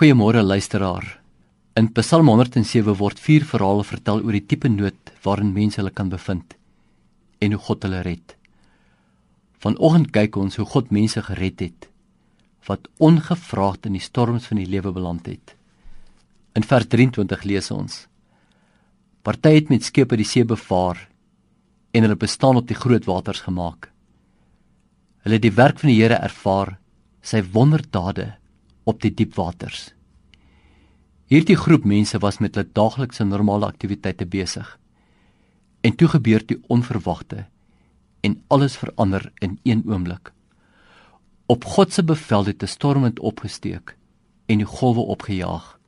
[0.00, 1.20] Goeiemôre luisteraar.
[1.76, 6.08] In Psalm 107 word vier verhale vertel oor die tipe nood waarin mense hulle kan
[6.08, 6.54] bevind
[7.44, 8.32] en hoe God hulle red.
[9.60, 11.90] Vanoggend kyk ons hoe God mense gered het
[12.70, 15.52] wat ongevraagd in die storms van die lewe beland het.
[16.56, 18.06] In vers 23 lees ons:
[19.20, 21.04] Party het met skepe die see bevaar
[21.92, 23.92] en hulle bestaan op die groot waters gemaak.
[25.28, 26.78] Hulle het die werk van die Here ervaar,
[27.20, 28.39] sy wonderdade
[28.84, 29.94] op die diep waters.
[31.30, 34.66] Hierdie groep mense was met hulle daaglikse normale aktiwiteite besig.
[35.80, 37.46] En toe gebeur die onverwagte
[38.26, 40.32] en alles verander in een oomblik.
[41.46, 43.96] Op God se bevel het 'n stormwind opgesteek
[44.46, 45.78] en die golwe opgejaag.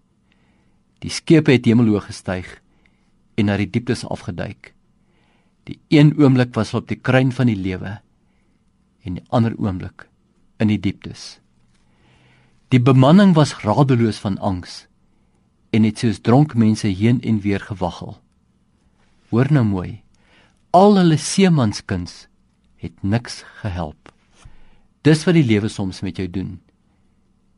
[0.98, 2.62] Die skepe het hemelhoog gestyg
[3.34, 4.74] en na die dieptes afgeduik.
[5.64, 8.00] Die een oomblik was op die kruin van die lewe
[9.02, 10.08] en die ander oomblik
[10.56, 11.40] in die dieptes.
[12.72, 14.86] Die bemanning was radeloos van angs
[15.76, 18.14] en het soos dronk mense heen en weer gewaggel.
[19.28, 19.90] Hoor nou mooi.
[20.72, 22.30] Al hulle seemanskuns
[22.80, 24.08] het niks gehelp.
[25.04, 26.54] Dis wat die lewe soms met jou doen.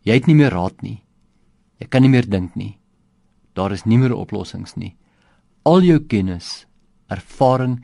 [0.03, 0.98] Jy het nie meer raad nie.
[1.79, 2.73] Jy kan nie meer dink nie.
[3.55, 4.97] Daar is nie meer oplossings nie.
[5.62, 6.67] Al jou kennis,
[7.07, 7.77] ervaring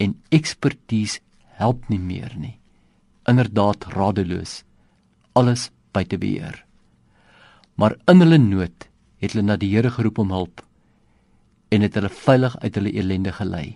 [0.00, 1.20] en ekspertise
[1.60, 2.56] help nie meer nie.
[3.28, 4.62] Inderdaad radeloos.
[5.36, 6.64] Alles buite beheer
[7.78, 8.88] maar in hulle nood
[9.22, 10.62] het hulle na die Here geroep om hulp
[11.74, 13.66] en het hulle veilig uit hulle elende gelei.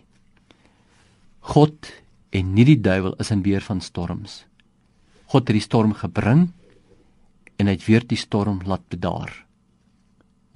[1.53, 1.91] God
[2.33, 4.42] en nie die duiwel is in beheer van storms.
[5.30, 6.48] God het die storm gebring
[7.58, 9.30] en hy het weer die storm laat bedaar.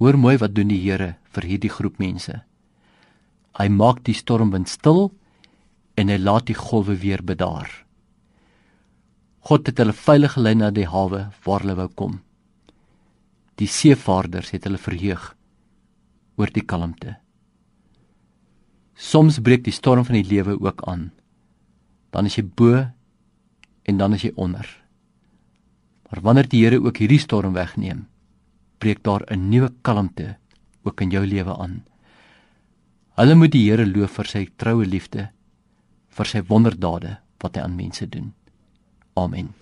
[0.01, 2.41] Hoor mooi wat doen die Here vir hierdie groep mense.
[3.57, 5.07] Hy maak die stormwind stil
[5.97, 7.69] en hy laat die golwe weer bedaar.
[9.47, 12.19] God het hulle veilig gelei na die hawe waar hulle wou kom.
[13.57, 15.31] Die seevaarders het hulle verheug
[16.37, 17.15] oor die kalmte.
[18.97, 21.09] Soms breek die storm van die lewe ook aan.
[22.13, 22.85] Dan is jy bo
[23.87, 24.67] en dan is jy onder.
[26.09, 28.07] Maar wanneer die Here ook hierdie storm wegneem,
[28.77, 30.37] breek daar 'n nuwe kalmte
[30.83, 31.83] ook in jou lewe aan.
[33.17, 35.29] Hulle moet die Here loof vir sy troue liefde,
[36.09, 38.33] vir sy wonderdade wat hy aan mense doen.
[39.15, 39.53] Amen.